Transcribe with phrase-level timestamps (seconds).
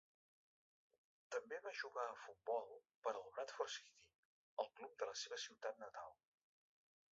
[1.35, 2.73] També va jugar a futbol
[3.05, 4.01] per al Bradford City,
[4.65, 6.21] el club de la seva ciutat natal.